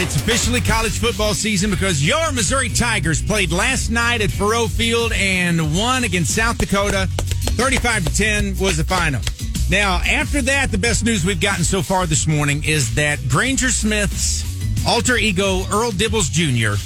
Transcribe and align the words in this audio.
officially 0.00 0.60
college 0.62 0.98
football 0.98 1.34
season 1.34 1.70
because 1.70 2.02
your 2.06 2.32
Missouri 2.32 2.70
Tigers 2.70 3.20
played 3.20 3.52
last 3.52 3.90
night 3.90 4.22
at 4.22 4.30
Faurot 4.30 4.70
Field 4.70 5.12
and 5.12 5.76
won 5.76 6.04
against 6.04 6.34
South 6.34 6.56
Dakota. 6.56 7.06
35 7.10 8.06
to 8.06 8.14
10 8.14 8.58
was 8.58 8.78
the 8.78 8.84
final. 8.84 9.20
Now, 9.68 9.96
after 10.06 10.40
that, 10.42 10.70
the 10.70 10.78
best 10.78 11.04
news 11.04 11.24
we've 11.24 11.40
gotten 11.40 11.64
so 11.64 11.82
far 11.82 12.06
this 12.06 12.26
morning 12.26 12.64
is 12.64 12.94
that 12.94 13.18
Granger 13.28 13.68
Smith's 13.68 14.86
alter 14.86 15.16
ego, 15.16 15.64
Earl 15.70 15.90
Dibbles 15.90 16.30
Jr., 16.30 16.80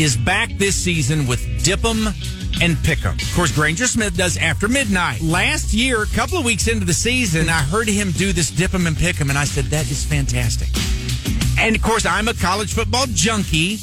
is 0.00 0.16
back 0.16 0.50
this 0.58 0.74
season 0.74 1.28
with 1.28 1.40
Dip'em 1.62 2.06
and 2.60 2.76
Pick'em. 2.78 3.22
Of 3.22 3.36
course, 3.36 3.52
Granger 3.52 3.86
Smith 3.86 4.16
does 4.16 4.36
After 4.36 4.66
Midnight. 4.66 5.20
Last 5.20 5.72
year, 5.72 6.02
a 6.02 6.06
couple 6.06 6.38
of 6.38 6.44
weeks 6.44 6.66
into 6.66 6.84
the 6.84 6.92
season, 6.92 7.48
I 7.48 7.62
heard 7.62 7.88
him 7.88 8.10
do 8.10 8.32
this 8.32 8.50
Dip'em 8.50 8.86
and 8.86 8.96
Pick'em, 8.96 9.28
and 9.28 9.38
I 9.38 9.44
said, 9.44 9.66
that 9.66 9.88
is 9.90 10.04
fantastic. 10.04 10.68
And 11.60 11.74
of 11.74 11.82
course, 11.82 12.06
I'm 12.06 12.28
a 12.28 12.34
college 12.34 12.72
football 12.72 13.06
junkie. 13.08 13.78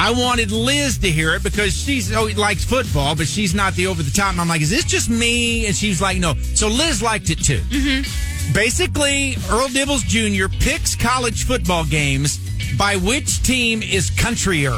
I 0.00 0.10
wanted 0.10 0.50
Liz 0.50 0.98
to 0.98 1.10
hear 1.10 1.34
it 1.34 1.42
because 1.42 1.72
she's 1.72 2.14
oh, 2.14 2.24
likes 2.36 2.64
football, 2.64 3.14
but 3.14 3.28
she's 3.28 3.54
not 3.54 3.74
the 3.74 3.86
over 3.86 4.02
the 4.02 4.10
top. 4.10 4.32
And 4.32 4.40
I'm 4.40 4.48
like, 4.48 4.60
is 4.60 4.70
this 4.70 4.84
just 4.84 5.08
me? 5.08 5.66
And 5.66 5.74
she's 5.74 6.02
like, 6.02 6.18
no. 6.18 6.34
So 6.54 6.68
Liz 6.68 7.02
liked 7.02 7.30
it 7.30 7.42
too. 7.42 7.60
Mm-hmm. 7.60 8.52
Basically, 8.52 9.36
Earl 9.50 9.68
Dibbles 9.68 10.02
Jr. 10.02 10.54
picks 10.60 10.96
college 10.96 11.44
football 11.44 11.84
games 11.84 12.38
by 12.76 12.96
which 12.96 13.42
team 13.42 13.82
is 13.82 14.10
countryer. 14.10 14.74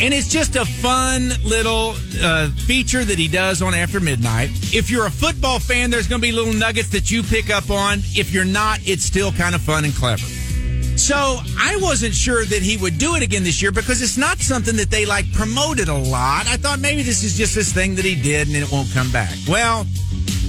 And 0.00 0.14
it's 0.14 0.28
just 0.28 0.54
a 0.54 0.64
fun 0.64 1.30
little 1.44 1.96
uh, 2.22 2.48
feature 2.50 3.04
that 3.04 3.18
he 3.18 3.26
does 3.26 3.60
on 3.62 3.74
After 3.74 3.98
Midnight. 3.98 4.50
If 4.72 4.90
you're 4.90 5.06
a 5.06 5.10
football 5.10 5.58
fan, 5.58 5.90
there's 5.90 6.06
going 6.06 6.20
to 6.22 6.26
be 6.26 6.30
little 6.30 6.54
nuggets 6.54 6.90
that 6.90 7.10
you 7.10 7.24
pick 7.24 7.50
up 7.50 7.68
on. 7.68 7.98
If 8.14 8.32
you're 8.32 8.44
not, 8.44 8.78
it's 8.86 9.02
still 9.02 9.32
kind 9.32 9.56
of 9.56 9.60
fun 9.60 9.84
and 9.84 9.92
clever. 9.92 10.24
So 10.98 11.38
I 11.56 11.78
wasn't 11.80 12.14
sure 12.14 12.44
that 12.44 12.60
he 12.60 12.76
would 12.76 12.98
do 12.98 13.14
it 13.14 13.22
again 13.22 13.44
this 13.44 13.62
year 13.62 13.70
because 13.70 14.02
it's 14.02 14.18
not 14.18 14.38
something 14.38 14.76
that 14.76 14.90
they 14.90 15.06
like 15.06 15.32
promoted 15.32 15.88
a 15.88 15.96
lot. 15.96 16.46
I 16.48 16.56
thought 16.56 16.80
maybe 16.80 17.02
this 17.02 17.22
is 17.22 17.36
just 17.36 17.54
this 17.54 17.72
thing 17.72 17.94
that 17.94 18.04
he 18.04 18.20
did 18.20 18.48
and 18.48 18.56
it 18.56 18.70
won't 18.70 18.92
come 18.92 19.10
back. 19.10 19.32
Well, 19.48 19.84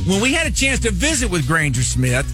when 0.05 0.22
we 0.22 0.33
had 0.33 0.47
a 0.47 0.52
chance 0.52 0.80
to 0.81 0.92
visit 0.92 1.30
with 1.30 1.47
Granger 1.47 1.83
Smith, 1.83 2.25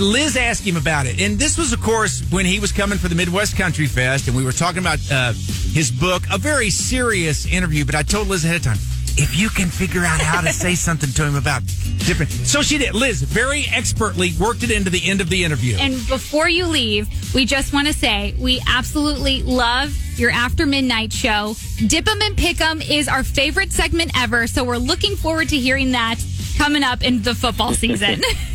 Liz 0.00 0.36
asked 0.36 0.66
him 0.66 0.76
about 0.76 1.06
it. 1.06 1.20
And 1.20 1.38
this 1.38 1.56
was, 1.56 1.72
of 1.72 1.80
course, 1.80 2.22
when 2.30 2.44
he 2.44 2.58
was 2.60 2.72
coming 2.72 2.98
for 2.98 3.08
the 3.08 3.14
Midwest 3.14 3.56
Country 3.56 3.86
Fest, 3.86 4.26
and 4.26 4.36
we 4.36 4.44
were 4.44 4.52
talking 4.52 4.80
about 4.80 4.98
uh, 5.10 5.32
his 5.72 5.90
book, 5.90 6.22
a 6.30 6.38
very 6.38 6.70
serious 6.70 7.46
interview. 7.46 7.84
But 7.84 7.94
I 7.94 8.02
told 8.02 8.28
Liz 8.28 8.44
ahead 8.44 8.56
of 8.56 8.62
time, 8.62 8.78
if 9.18 9.36
you 9.36 9.48
can 9.48 9.68
figure 9.68 10.04
out 10.04 10.20
how 10.20 10.40
to 10.40 10.52
say 10.52 10.74
something 10.74 11.10
to 11.10 11.24
him 11.24 11.36
about 11.36 11.62
different. 11.98 12.30
So 12.30 12.62
she 12.62 12.78
did. 12.78 12.94
Liz 12.94 13.22
very 13.22 13.66
expertly 13.72 14.32
worked 14.38 14.62
it 14.62 14.70
into 14.70 14.90
the 14.90 15.08
end 15.08 15.20
of 15.20 15.30
the 15.30 15.44
interview. 15.44 15.76
And 15.78 15.94
before 16.06 16.48
you 16.48 16.66
leave, 16.66 17.08
we 17.34 17.44
just 17.44 17.72
want 17.72 17.86
to 17.86 17.92
say 17.92 18.34
we 18.38 18.62
absolutely 18.66 19.42
love 19.42 19.96
your 20.18 20.30
after 20.30 20.66
midnight 20.66 21.12
show. 21.12 21.56
Dip 21.86 22.08
'em 22.08 22.20
and 22.22 22.36
pick 22.36 22.60
'em 22.60 22.80
is 22.80 23.08
our 23.08 23.22
favorite 23.22 23.72
segment 23.72 24.12
ever. 24.16 24.46
So 24.46 24.64
we're 24.64 24.76
looking 24.78 25.16
forward 25.16 25.48
to 25.50 25.56
hearing 25.56 25.92
that 25.92 26.16
coming 26.56 26.82
up 26.82 27.02
in 27.02 27.22
the 27.22 27.34
football 27.34 27.72
season. 27.82 28.20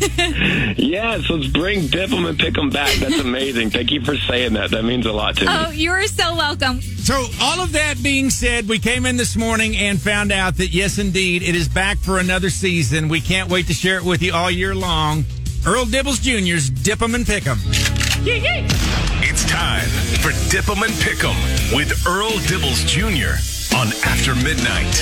yes, 0.76 1.28
let's 1.30 1.46
bring 1.48 1.86
Dip 1.88 2.12
'em 2.12 2.26
and 2.26 2.38
pick 2.38 2.56
'em 2.58 2.70
back. 2.70 2.94
That's 2.96 3.18
amazing. 3.20 3.70
Thank 3.70 3.90
you 3.90 4.02
for 4.04 4.16
saying 4.16 4.54
that. 4.54 4.70
That 4.70 4.84
means 4.84 5.06
a 5.06 5.12
lot 5.12 5.36
to 5.38 5.44
me. 5.46 5.50
oh, 5.52 5.70
you're 5.70 6.06
so 6.06 6.34
welcome. 6.34 6.80
So, 6.82 7.26
all 7.40 7.60
of 7.60 7.72
that 7.72 8.02
being 8.02 8.30
said, 8.30 8.68
we 8.68 8.78
came 8.78 9.06
in 9.06 9.16
this 9.16 9.36
morning 9.36 9.76
and 9.76 10.00
found 10.00 10.30
out 10.32 10.56
that 10.58 10.68
yes, 10.68 10.98
indeed, 10.98 11.42
it 11.42 11.54
is 11.56 11.68
back 11.68 11.98
for 11.98 12.18
another 12.18 12.50
season. 12.50 13.08
We 13.08 13.20
can't 13.20 13.50
wait 13.50 13.66
to 13.68 13.74
share 13.74 13.96
it 13.96 14.04
with 14.04 14.22
you 14.22 14.32
all 14.32 14.50
year 14.50 14.74
long. 14.74 15.24
Earl 15.66 15.84
Dibbles 15.84 16.20
Jr.'s 16.22 16.70
Dip 16.70 17.00
'em 17.02 17.14
and 17.14 17.26
Pick 17.26 17.46
'em. 17.46 17.58
It's 18.24 19.44
time 19.46 19.86
for 20.20 20.32
Dip 20.50 20.68
'em 20.68 20.82
and 20.82 20.92
Pick 21.00 21.24
'em 21.24 21.36
with 21.74 22.06
Earl 22.06 22.30
Dibbles 22.48 22.86
Jr. 22.86 23.34
on 23.76 23.88
After 24.04 24.34
Midnight. 24.34 24.94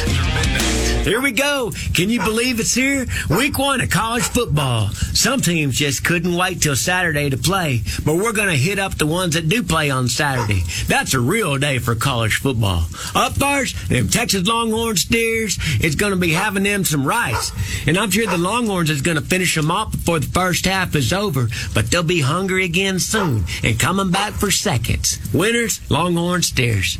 Here 1.04 1.20
we 1.20 1.32
go. 1.32 1.72
Can 1.94 2.10
you 2.10 2.20
believe 2.20 2.60
it's 2.60 2.74
here? 2.74 3.06
Week 3.30 3.58
one 3.58 3.80
of 3.80 3.88
college 3.88 4.24
football. 4.24 4.88
Some 4.88 5.40
teams 5.40 5.78
just 5.78 6.04
couldn't 6.04 6.36
wait 6.36 6.60
till 6.60 6.76
Saturday 6.76 7.30
to 7.30 7.38
play, 7.38 7.82
but 8.04 8.16
we're 8.16 8.32
going 8.32 8.50
to 8.50 8.56
hit 8.56 8.78
up 8.78 8.96
the 8.96 9.06
ones 9.06 9.34
that 9.34 9.48
do 9.48 9.62
play 9.62 9.90
on 9.90 10.08
Saturday. 10.08 10.62
That's 10.88 11.14
a 11.14 11.20
real 11.20 11.56
day 11.56 11.78
for 11.78 11.94
college 11.94 12.36
football. 12.36 12.84
Up 13.14 13.32
first, 13.32 13.88
them 13.88 14.08
Texas 14.08 14.46
Longhorn 14.46 14.96
Steers 14.96 15.58
is 15.80 15.94
going 15.94 16.12
to 16.12 16.18
be 16.18 16.32
having 16.32 16.64
them 16.64 16.84
some 16.84 17.06
rice. 17.06 17.50
And 17.86 17.96
I'm 17.96 18.10
sure 18.10 18.26
the 18.26 18.36
Longhorns 18.36 18.90
is 18.90 19.02
going 19.02 19.16
to 19.16 19.24
finish 19.24 19.54
them 19.54 19.70
off 19.70 19.92
before 19.92 20.18
the 20.18 20.26
first 20.26 20.66
half 20.66 20.94
is 20.94 21.12
over, 21.12 21.48
but 21.74 21.90
they'll 21.90 22.02
be 22.02 22.20
hungry 22.20 22.64
again 22.64 22.98
soon 22.98 23.44
and 23.64 23.80
coming 23.80 24.10
back 24.10 24.34
for 24.34 24.50
seconds. 24.50 25.18
Winners, 25.32 25.80
Longhorn 25.90 26.42
Steers. 26.42 26.98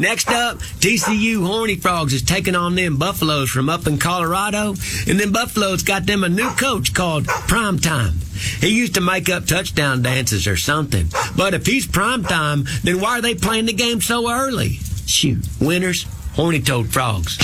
Next 0.00 0.28
up, 0.28 0.58
TCU 0.58 1.46
Horny 1.46 1.76
Frogs 1.76 2.12
is 2.12 2.22
taking 2.22 2.56
on 2.56 2.74
them 2.74 2.96
Buffaloes 2.96 3.50
from 3.50 3.68
up 3.68 3.86
in 3.86 3.98
Colorado, 3.98 4.74
and 5.06 5.20
them 5.20 5.32
Buffaloes 5.32 5.82
got 5.82 6.06
them 6.06 6.24
a 6.24 6.28
new 6.28 6.50
coach 6.50 6.94
called 6.94 7.26
Prime 7.26 7.78
Time. 7.78 8.14
He 8.60 8.68
used 8.68 8.94
to 8.94 9.00
make 9.00 9.28
up 9.28 9.46
touchdown 9.46 10.02
dances 10.02 10.46
or 10.46 10.56
something. 10.56 11.08
But 11.36 11.54
if 11.54 11.66
he's 11.66 11.86
prime 11.86 12.24
time, 12.24 12.64
then 12.82 13.00
why 13.00 13.18
are 13.18 13.22
they 13.22 13.34
playing 13.34 13.66
the 13.66 13.72
game 13.72 14.00
so 14.00 14.30
early? 14.30 14.78
Shoot, 15.06 15.46
winners, 15.60 16.06
horny 16.34 16.60
toad 16.60 16.92
frogs. 16.92 17.38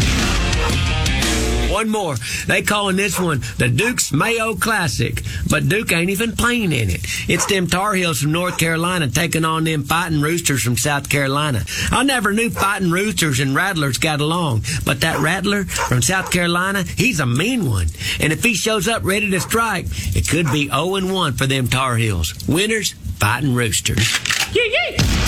One 1.79 1.91
more. 1.91 2.17
They 2.49 2.63
calling 2.63 2.97
this 2.97 3.21
one 3.21 3.41
the 3.59 3.69
Duke's 3.69 4.13
Mayo 4.13 4.57
Classic, 4.57 5.23
but 5.49 5.69
Duke 5.69 5.93
ain't 5.93 6.11
even 6.11 6.35
playing 6.35 6.73
in 6.73 6.91
it. 6.91 7.07
It's 7.29 7.47
them 7.47 7.69
Tar 7.69 7.95
Heels 7.95 8.21
from 8.21 8.33
North 8.33 8.59
Carolina 8.59 9.07
taking 9.07 9.45
on 9.45 9.63
them 9.63 9.85
Fighting 9.85 10.21
Roosters 10.21 10.61
from 10.61 10.77
South 10.77 11.09
Carolina. 11.09 11.65
I 11.93 12.03
never 12.03 12.33
knew 12.33 12.51
Fighting 12.51 12.91
Roosters 12.91 13.39
and 13.39 13.55
Rattlers 13.55 13.99
got 13.99 14.21
along, 14.21 14.65
but 14.85 15.03
that 15.03 15.21
Rattler 15.21 15.67
from 15.67 16.03
South 16.03 16.33
Carolina, 16.33 16.83
he's 16.83 17.21
a 17.21 17.27
mean 17.27 17.71
one. 17.71 17.87
And 18.19 18.33
if 18.33 18.43
he 18.43 18.55
shows 18.55 18.89
up 18.89 19.05
ready 19.05 19.31
to 19.31 19.39
strike, 19.39 19.87
it 20.17 20.29
could 20.29 20.51
be 20.51 20.67
0-1 20.71 21.39
for 21.39 21.47
them 21.47 21.69
Tar 21.69 21.95
Heels. 21.95 22.35
Winners, 22.49 22.91
Fighting 23.21 23.55
Roosters. 23.55 24.38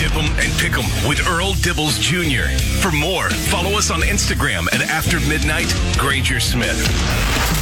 Dip 0.00 0.16
'em 0.16 0.24
and 0.38 0.50
Pick 0.56 0.78
'em 0.78 1.06
with 1.06 1.28
Earl 1.28 1.52
Dibbles 1.56 2.00
Jr. 2.00 2.48
For 2.80 2.90
more, 2.90 3.28
follow 3.28 3.76
us 3.76 3.90
on 3.90 4.00
Instagram 4.00 4.66
at 4.72 4.80
After 4.80 5.20
Midnight 5.20 5.74
Granger 5.98 6.40
Smith. 6.40 7.59